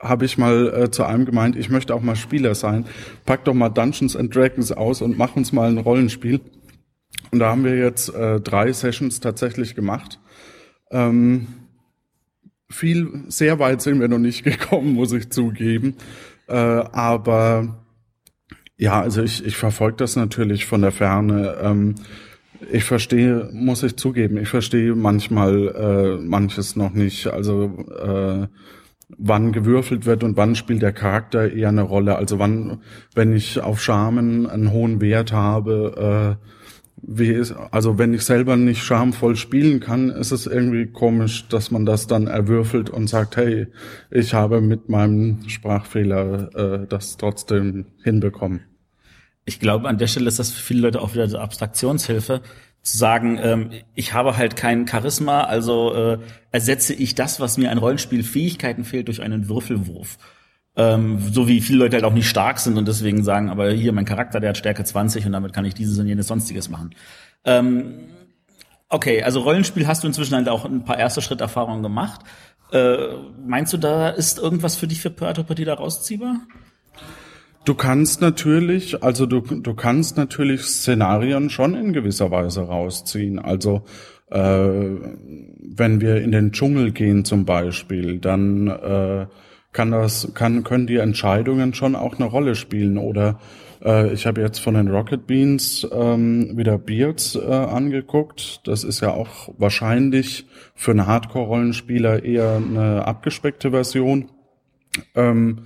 habe 0.00 0.24
ich 0.24 0.38
mal 0.38 0.68
äh, 0.68 0.90
zu 0.90 1.04
einem 1.04 1.26
gemeint, 1.26 1.56
ich 1.56 1.68
möchte 1.68 1.94
auch 1.94 2.02
mal 2.02 2.16
Spieler 2.16 2.54
sein. 2.54 2.86
Pack 3.26 3.44
doch 3.44 3.54
mal 3.54 3.68
Dungeons 3.68 4.16
and 4.16 4.34
Dragons 4.34 4.72
aus 4.72 5.02
und 5.02 5.18
mach 5.18 5.36
uns 5.36 5.52
mal 5.52 5.68
ein 5.68 5.78
Rollenspiel. 5.78 6.40
Und 7.30 7.40
da 7.40 7.50
haben 7.50 7.64
wir 7.64 7.76
jetzt 7.76 8.14
äh, 8.14 8.40
drei 8.40 8.72
Sessions 8.72 9.20
tatsächlich 9.20 9.74
gemacht. 9.74 10.18
Ähm, 10.90 11.46
viel, 12.70 13.24
sehr 13.28 13.58
weit 13.58 13.82
sind 13.82 14.00
wir 14.00 14.08
noch 14.08 14.18
nicht 14.18 14.44
gekommen, 14.44 14.94
muss 14.94 15.12
ich 15.12 15.30
zugeben. 15.30 15.96
Äh, 16.48 16.54
aber 16.54 17.84
ja, 18.76 19.00
also 19.00 19.22
ich, 19.22 19.44
ich 19.44 19.56
verfolge 19.56 19.96
das 19.96 20.16
natürlich 20.16 20.66
von 20.66 20.82
der 20.82 20.92
Ferne. 20.92 21.56
Ähm, 21.60 21.96
ich 22.70 22.84
verstehe, 22.84 23.50
muss 23.52 23.82
ich 23.82 23.96
zugeben, 23.96 24.36
ich 24.38 24.48
verstehe 24.48 24.94
manchmal 24.94 25.68
äh, 25.68 26.22
manches 26.24 26.76
noch 26.76 26.92
nicht. 26.92 27.28
Also 27.28 27.86
äh, 28.00 28.46
wann 29.16 29.52
gewürfelt 29.52 30.06
wird 30.06 30.22
und 30.22 30.36
wann 30.36 30.54
spielt 30.54 30.82
der 30.82 30.92
Charakter 30.92 31.50
eher 31.52 31.68
eine 31.68 31.82
Rolle. 31.82 32.16
Also 32.16 32.38
wann, 32.38 32.82
wenn 33.14 33.32
ich 33.32 33.60
auf 33.60 33.80
Charmen 33.80 34.46
einen 34.46 34.70
hohen 34.70 35.00
Wert 35.00 35.32
habe, 35.32 36.38
äh, 36.40 36.57
wie 37.02 37.28
ist, 37.28 37.54
also 37.70 37.98
wenn 37.98 38.14
ich 38.14 38.22
selber 38.22 38.56
nicht 38.56 38.82
schamvoll 38.82 39.36
spielen 39.36 39.80
kann, 39.80 40.10
ist 40.10 40.32
es 40.32 40.46
irgendwie 40.46 40.86
komisch, 40.86 41.46
dass 41.48 41.70
man 41.70 41.86
das 41.86 42.06
dann 42.06 42.26
erwürfelt 42.26 42.90
und 42.90 43.08
sagt, 43.08 43.36
hey, 43.36 43.68
ich 44.10 44.34
habe 44.34 44.60
mit 44.60 44.88
meinem 44.88 45.48
Sprachfehler 45.48 46.54
äh, 46.54 46.86
das 46.86 47.16
trotzdem 47.16 47.86
hinbekommen. 48.02 48.60
Ich 49.44 49.60
glaube, 49.60 49.88
an 49.88 49.98
der 49.98 50.08
Stelle 50.08 50.28
ist 50.28 50.38
das 50.38 50.50
für 50.50 50.62
viele 50.62 50.80
Leute 50.82 51.00
auch 51.00 51.14
wieder 51.14 51.28
so 51.28 51.38
Abstraktionshilfe, 51.38 52.42
zu 52.82 52.96
sagen, 52.96 53.38
ähm, 53.42 53.70
ich 53.94 54.12
habe 54.12 54.36
halt 54.36 54.56
kein 54.56 54.86
Charisma, 54.86 55.42
also 55.42 55.94
äh, 55.94 56.18
ersetze 56.52 56.94
ich 56.94 57.14
das, 57.14 57.40
was 57.40 57.58
mir 57.58 57.70
an 57.70 57.78
Rollenspielfähigkeiten 57.78 58.84
fehlt, 58.84 59.08
durch 59.08 59.20
einen 59.20 59.48
Würfelwurf. 59.48 60.18
Ähm, 60.78 61.18
so 61.32 61.48
wie 61.48 61.60
viele 61.60 61.80
Leute 61.80 61.96
halt 61.96 62.04
auch 62.04 62.12
nicht 62.12 62.28
stark 62.28 62.60
sind 62.60 62.78
und 62.78 62.86
deswegen 62.86 63.24
sagen, 63.24 63.50
aber 63.50 63.72
hier 63.72 63.92
mein 63.92 64.04
Charakter, 64.04 64.38
der 64.38 64.50
hat 64.50 64.58
Stärke 64.58 64.84
20 64.84 65.26
und 65.26 65.32
damit 65.32 65.52
kann 65.52 65.64
ich 65.64 65.74
dieses 65.74 65.98
und 65.98 66.06
jenes 66.06 66.28
sonstiges 66.28 66.68
machen. 66.68 66.94
Ähm, 67.44 67.94
okay, 68.88 69.24
also 69.24 69.40
Rollenspiel 69.40 69.88
hast 69.88 70.04
du 70.04 70.06
inzwischen 70.06 70.36
halt 70.36 70.48
auch 70.48 70.64
ein 70.64 70.84
paar 70.84 70.96
erste 70.96 71.20
Schritterfahrungen 71.20 71.82
gemacht. 71.82 72.20
Äh, 72.72 72.96
meinst 73.44 73.72
du, 73.72 73.76
da 73.76 74.08
ist 74.08 74.38
irgendwas 74.38 74.76
für 74.76 74.86
dich 74.86 75.00
für 75.00 75.10
Puerto 75.10 75.42
Partida 75.42 75.74
rausziehbar? 75.74 76.42
Du 77.64 77.74
kannst 77.74 78.20
natürlich, 78.20 79.02
also 79.02 79.26
du, 79.26 79.40
du 79.40 79.74
kannst 79.74 80.16
natürlich 80.16 80.62
Szenarien 80.62 81.50
schon 81.50 81.74
in 81.74 81.92
gewisser 81.92 82.30
Weise 82.30 82.60
rausziehen. 82.60 83.40
Also 83.40 83.82
äh, 84.30 84.38
wenn 84.38 86.00
wir 86.00 86.22
in 86.22 86.30
den 86.30 86.52
Dschungel 86.52 86.92
gehen 86.92 87.24
zum 87.24 87.44
Beispiel, 87.44 88.20
dann 88.20 88.68
äh, 88.68 89.26
kann 89.78 89.92
das, 89.92 90.32
kann, 90.34 90.64
können 90.64 90.88
die 90.88 90.96
Entscheidungen 90.96 91.72
schon 91.72 91.94
auch 91.94 92.16
eine 92.16 92.24
Rolle 92.24 92.56
spielen. 92.56 92.98
Oder 92.98 93.38
äh, 93.80 94.12
ich 94.12 94.26
habe 94.26 94.40
jetzt 94.40 94.58
von 94.58 94.74
den 94.74 94.88
Rocket 94.88 95.28
Beans 95.28 95.86
ähm, 95.92 96.56
wieder 96.56 96.78
Beards 96.78 97.36
äh, 97.36 97.46
angeguckt. 97.48 98.62
Das 98.64 98.82
ist 98.82 98.98
ja 99.02 99.12
auch 99.12 99.50
wahrscheinlich 99.56 100.46
für 100.74 100.90
einen 100.90 101.06
Hardcore-Rollenspieler 101.06 102.24
eher 102.24 102.56
eine 102.56 103.06
abgespeckte 103.06 103.70
Version. 103.70 104.30
Ähm, 105.14 105.60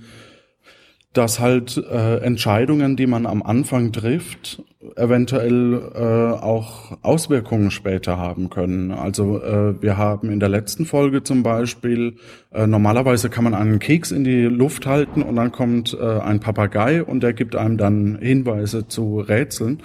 dass 1.13 1.39
halt 1.39 1.77
äh, 1.77 2.17
Entscheidungen, 2.17 2.95
die 2.95 3.07
man 3.07 3.25
am 3.25 3.41
Anfang 3.41 3.93
trifft, 3.93 4.61
eventuell 4.95 5.91
äh, 5.95 6.43
auch 6.43 6.97
Auswirkungen 7.01 7.71
später 7.71 8.17
haben 8.17 8.49
können. 8.49 8.91
Also 8.91 9.41
äh, 9.41 9.81
wir 9.81 9.97
haben 9.97 10.29
in 10.29 10.39
der 10.39 10.49
letzten 10.49 10.85
Folge 10.85 11.23
zum 11.23 11.43
Beispiel, 11.43 12.17
äh, 12.51 12.67
normalerweise 12.67 13.29
kann 13.29 13.43
man 13.43 13.53
einen 13.53 13.79
Keks 13.79 14.11
in 14.11 14.23
die 14.23 14.43
Luft 14.43 14.85
halten 14.85 15.21
und 15.21 15.35
dann 15.35 15.51
kommt 15.51 15.97
äh, 15.99 16.19
ein 16.19 16.39
Papagei 16.39 17.03
und 17.03 17.23
der 17.23 17.33
gibt 17.33 17.55
einem 17.55 17.77
dann 17.77 18.17
Hinweise 18.19 18.87
zu 18.87 19.19
Rätseln. 19.19 19.81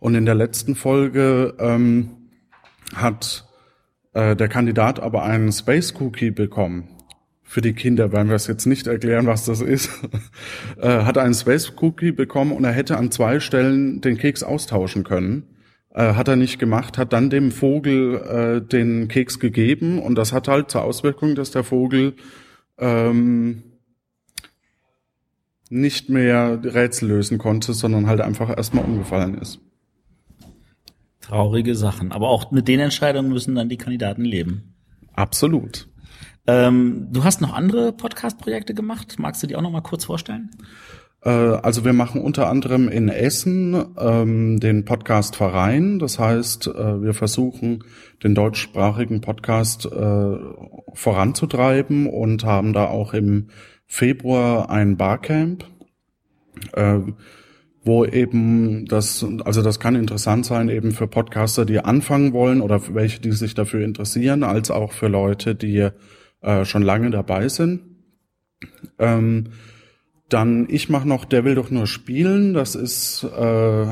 Und 0.00 0.14
in 0.14 0.26
der 0.26 0.34
letzten 0.34 0.74
Folge 0.74 1.54
ähm, 1.58 2.10
hat 2.94 3.46
äh, 4.12 4.36
der 4.36 4.48
Kandidat 4.48 5.00
aber 5.00 5.22
einen 5.24 5.52
Space 5.52 5.94
Cookie 6.00 6.30
bekommen 6.30 6.97
für 7.48 7.62
die 7.62 7.72
Kinder 7.72 8.12
werden 8.12 8.28
wir 8.28 8.36
es 8.36 8.46
jetzt 8.46 8.66
nicht 8.66 8.86
erklären, 8.86 9.26
was 9.26 9.46
das 9.46 9.62
ist, 9.62 9.88
äh, 10.76 11.04
hat 11.04 11.16
einen 11.16 11.32
Space 11.32 11.72
Cookie 11.80 12.12
bekommen 12.12 12.52
und 12.52 12.62
er 12.64 12.72
hätte 12.72 12.98
an 12.98 13.10
zwei 13.10 13.40
Stellen 13.40 14.02
den 14.02 14.18
Keks 14.18 14.42
austauschen 14.42 15.02
können. 15.02 15.44
Äh, 15.94 16.12
hat 16.12 16.28
er 16.28 16.36
nicht 16.36 16.58
gemacht, 16.58 16.98
hat 16.98 17.14
dann 17.14 17.30
dem 17.30 17.50
Vogel 17.50 18.16
äh, 18.16 18.60
den 18.60 19.08
Keks 19.08 19.40
gegeben 19.40 19.98
und 19.98 20.16
das 20.16 20.34
hat 20.34 20.46
halt 20.46 20.70
zur 20.70 20.84
Auswirkung, 20.84 21.34
dass 21.34 21.50
der 21.50 21.64
Vogel 21.64 22.16
ähm, 22.76 23.62
nicht 25.70 26.10
mehr 26.10 26.60
Rätsel 26.62 27.08
lösen 27.08 27.38
konnte, 27.38 27.72
sondern 27.72 28.08
halt 28.08 28.20
einfach 28.20 28.54
erstmal 28.54 28.84
umgefallen 28.84 29.38
ist. 29.38 29.58
Traurige 31.22 31.74
Sachen. 31.74 32.12
Aber 32.12 32.28
auch 32.28 32.50
mit 32.50 32.68
den 32.68 32.80
Entscheidungen 32.80 33.30
müssen 33.30 33.54
dann 33.54 33.70
die 33.70 33.78
Kandidaten 33.78 34.22
leben. 34.22 34.74
Absolut. 35.14 35.87
Ähm, 36.48 37.08
du 37.10 37.24
hast 37.24 37.42
noch 37.42 37.52
andere 37.52 37.92
Podcast-Projekte 37.92 38.72
gemacht. 38.72 39.16
Magst 39.18 39.42
du 39.42 39.46
die 39.46 39.54
auch 39.54 39.60
noch 39.60 39.70
mal 39.70 39.82
kurz 39.82 40.06
vorstellen? 40.06 40.50
Äh, 41.22 41.28
also 41.28 41.84
wir 41.84 41.92
machen 41.92 42.22
unter 42.22 42.48
anderem 42.48 42.88
in 42.88 43.10
Essen 43.10 43.76
ähm, 43.98 44.58
den 44.58 44.86
Podcast 44.86 45.36
Verein. 45.36 45.98
Das 45.98 46.18
heißt, 46.18 46.68
äh, 46.68 47.02
wir 47.02 47.12
versuchen 47.12 47.84
den 48.24 48.34
deutschsprachigen 48.34 49.20
Podcast 49.20 49.84
äh, 49.84 50.36
voranzutreiben 50.94 52.06
und 52.06 52.44
haben 52.44 52.72
da 52.72 52.86
auch 52.86 53.12
im 53.12 53.48
Februar 53.86 54.70
ein 54.70 54.96
Barcamp, 54.96 55.66
äh, 56.72 57.00
wo 57.84 58.06
eben 58.06 58.86
das, 58.86 59.22
also 59.44 59.60
das 59.60 59.80
kann 59.80 59.96
interessant 59.96 60.46
sein 60.46 60.70
eben 60.70 60.92
für 60.92 61.08
Podcaster, 61.08 61.66
die 61.66 61.80
anfangen 61.80 62.32
wollen 62.32 62.62
oder 62.62 62.94
welche, 62.94 63.20
die 63.20 63.32
sich 63.32 63.52
dafür 63.52 63.84
interessieren, 63.84 64.44
als 64.44 64.70
auch 64.70 64.92
für 64.92 65.08
Leute, 65.08 65.54
die 65.54 65.90
äh, 66.42 66.64
schon 66.64 66.82
lange 66.82 67.10
dabei 67.10 67.48
sind. 67.48 67.80
Ähm, 68.98 69.52
Dann 70.28 70.66
ich 70.68 70.88
mache 70.90 71.08
noch 71.08 71.24
Der 71.24 71.44
will 71.44 71.54
doch 71.54 71.70
nur 71.70 71.86
spielen. 71.86 72.52
Das 72.52 72.74
ist 72.74 73.24
äh, 73.24 73.86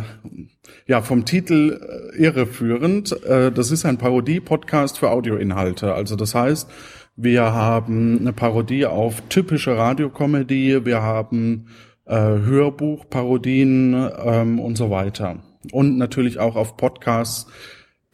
ja 0.86 1.02
vom 1.02 1.24
Titel 1.24 1.80
äh, 1.80 2.22
irreführend. 2.22 3.22
Äh, 3.24 3.50
das 3.52 3.70
ist 3.70 3.86
ein 3.86 3.98
Parodie-Podcast 3.98 4.98
für 4.98 5.10
Audioinhalte. 5.10 5.94
Also 5.94 6.16
das 6.16 6.34
heißt, 6.34 6.68
wir 7.16 7.52
haben 7.54 8.18
eine 8.20 8.34
Parodie 8.34 8.84
auf 8.84 9.22
typische 9.28 9.76
Radiokomödie. 9.76 10.84
Wir 10.84 11.00
haben 11.00 11.68
äh, 12.04 12.14
Hörbuchparodien 12.14 14.10
ähm, 14.22 14.58
und 14.60 14.76
so 14.76 14.90
weiter. 14.90 15.42
Und 15.72 15.96
natürlich 15.96 16.38
auch 16.38 16.56
auf 16.56 16.76
Podcasts, 16.76 17.46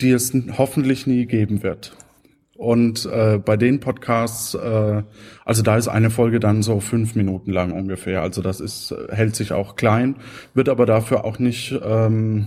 die 0.00 0.10
es 0.10 0.32
hoffentlich 0.56 1.06
nie 1.06 1.26
geben 1.26 1.62
wird. 1.64 1.96
Und 2.62 3.06
äh, 3.06 3.40
bei 3.44 3.56
den 3.56 3.80
Podcasts, 3.80 4.54
äh, 4.54 5.02
also 5.44 5.62
da 5.64 5.76
ist 5.76 5.88
eine 5.88 6.10
Folge 6.10 6.38
dann 6.38 6.62
so 6.62 6.78
fünf 6.78 7.16
Minuten 7.16 7.50
lang 7.50 7.72
ungefähr. 7.72 8.22
Also 8.22 8.40
das 8.40 8.60
ist 8.60 8.94
hält 9.10 9.34
sich 9.34 9.50
auch 9.50 9.74
klein, 9.74 10.14
wird 10.54 10.68
aber 10.68 10.86
dafür 10.86 11.24
auch 11.24 11.40
nicht. 11.40 11.76
Ähm, 11.84 12.46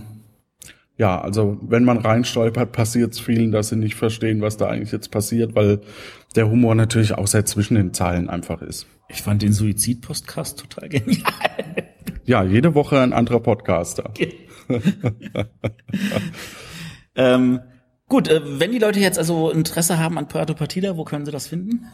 ja, 0.96 1.20
also 1.20 1.58
wenn 1.60 1.84
man 1.84 1.98
reinstolpert, 1.98 2.72
passiert 2.72 3.12
es 3.12 3.20
vielen, 3.20 3.52
dass 3.52 3.68
sie 3.68 3.76
nicht 3.76 3.94
verstehen, 3.94 4.40
was 4.40 4.56
da 4.56 4.68
eigentlich 4.68 4.90
jetzt 4.90 5.10
passiert, 5.10 5.54
weil 5.54 5.82
der 6.34 6.48
Humor 6.48 6.74
natürlich 6.74 7.12
auch 7.12 7.26
sehr 7.26 7.44
zwischen 7.44 7.74
den 7.74 7.92
Zeilen 7.92 8.30
einfach 8.30 8.62
ist. 8.62 8.86
Ich 9.10 9.20
fand 9.20 9.42
den 9.42 9.52
Suizid-Podcast 9.52 10.60
total 10.60 10.88
genial. 10.88 11.20
Ja, 12.24 12.42
jede 12.42 12.74
Woche 12.74 12.98
ein 13.00 13.12
anderer 13.12 13.38
Podcaster. 13.38 14.12
ähm, 17.14 17.60
Gut, 18.08 18.28
äh, 18.28 18.60
wenn 18.60 18.70
die 18.70 18.78
Leute 18.78 19.00
jetzt 19.00 19.18
also 19.18 19.50
Interesse 19.50 19.98
haben 19.98 20.16
an 20.16 20.28
Puerto 20.28 20.54
Partida, 20.54 20.96
wo 20.96 21.02
können 21.04 21.26
sie 21.26 21.32
das 21.32 21.48
finden? 21.48 21.86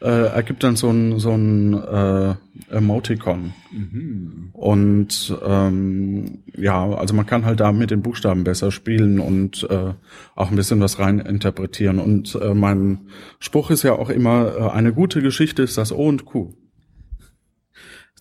äh, 0.02 0.28
ergibt 0.28 0.64
dann 0.64 0.76
so 0.76 0.90
ein, 0.90 1.20
so 1.20 1.32
ein 1.32 1.74
äh, 1.74 2.36
Emoticon. 2.70 3.54
Mhm. 3.72 4.50
Und 4.54 5.38
ähm, 5.46 6.40
ja, 6.56 6.86
also 6.90 7.14
man 7.14 7.26
kann 7.26 7.46
halt 7.46 7.60
da 7.60 7.72
mit 7.72 7.92
den 7.92 8.02
Buchstaben 8.02 8.44
besser 8.44 8.72
spielen 8.72 9.20
und 9.20 9.68
äh, 9.70 9.94
auch 10.36 10.50
ein 10.50 10.56
bisschen 10.56 10.80
was 10.82 11.00
rein 11.00 11.20
interpretieren. 11.20 12.00
Und 12.00 12.38
äh, 12.42 12.54
mein 12.54 13.08
Spruch 13.40 13.70
ist 13.70 13.84
ja 13.84 13.94
auch 13.94 14.10
immer, 14.10 14.56
äh, 14.58 14.70
eine 14.72 14.94
gute 14.94 15.22
Geschichte 15.22 15.64
ist 15.64 15.78
das 15.78 15.92
O 15.92 16.08
und 16.08 16.26
Q 16.26 16.54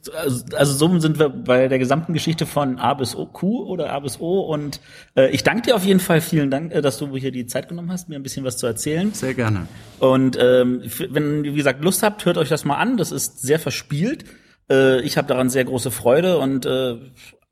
also, 0.08 0.44
also 0.56 0.72
so 0.72 0.98
sind 0.98 1.18
wir 1.18 1.28
bei 1.28 1.68
der 1.68 1.78
gesamten 1.78 2.12
Geschichte 2.12 2.46
von 2.46 2.78
A 2.78 2.94
bis 2.94 3.14
O, 3.14 3.26
Q 3.26 3.64
oder 3.64 3.92
A 3.92 4.00
bis 4.00 4.20
O. 4.20 4.40
Und 4.40 4.80
äh, 5.16 5.30
ich 5.30 5.42
danke 5.42 5.62
dir 5.62 5.76
auf 5.76 5.84
jeden 5.84 6.00
Fall. 6.00 6.20
Vielen 6.20 6.50
Dank, 6.50 6.72
äh, 6.72 6.82
dass 6.82 6.98
du 6.98 7.16
hier 7.16 7.32
die 7.32 7.46
Zeit 7.46 7.68
genommen 7.68 7.90
hast, 7.90 8.08
mir 8.08 8.16
ein 8.16 8.22
bisschen 8.22 8.44
was 8.44 8.56
zu 8.56 8.66
erzählen. 8.66 9.12
Sehr 9.12 9.34
gerne. 9.34 9.66
Und 9.98 10.38
ähm, 10.40 10.82
wenn 11.10 11.44
ihr, 11.44 11.52
wie 11.52 11.56
gesagt, 11.56 11.82
Lust 11.84 12.02
habt, 12.02 12.24
hört 12.24 12.38
euch 12.38 12.48
das 12.48 12.64
mal 12.64 12.76
an. 12.76 12.96
Das 12.96 13.12
ist 13.12 13.42
sehr 13.42 13.58
verspielt. 13.58 14.24
Äh, 14.70 15.00
ich 15.02 15.16
habe 15.16 15.28
daran 15.28 15.50
sehr 15.50 15.64
große 15.64 15.90
Freude 15.90 16.38
und 16.38 16.66
äh, 16.66 16.96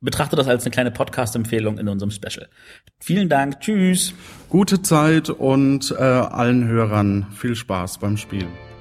betrachte 0.00 0.36
das 0.36 0.46
als 0.46 0.64
eine 0.64 0.70
kleine 0.70 0.90
Podcast-Empfehlung 0.90 1.78
in 1.78 1.88
unserem 1.88 2.10
Special. 2.10 2.48
Vielen 3.00 3.28
Dank. 3.28 3.60
Tschüss. 3.60 4.14
Gute 4.48 4.82
Zeit 4.82 5.30
und 5.30 5.90
äh, 5.92 6.02
allen 6.02 6.68
Hörern 6.68 7.26
viel 7.34 7.56
Spaß 7.56 7.98
beim 7.98 8.16
Spielen. 8.16 8.73